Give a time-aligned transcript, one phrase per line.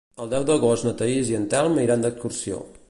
[0.23, 2.67] El deu d'agost na Thaís i en Telm iran d'excursió.